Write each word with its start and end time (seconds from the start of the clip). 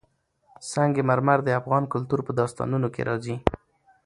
سنگ 0.71 0.95
مرمر 1.09 1.39
د 1.43 1.49
افغان 1.59 1.83
کلتور 1.93 2.19
په 2.27 2.31
داستانونو 2.39 2.87
کې 2.93 3.01
راځي. 3.09 3.35